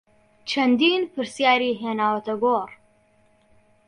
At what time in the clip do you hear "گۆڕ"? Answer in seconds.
2.43-2.69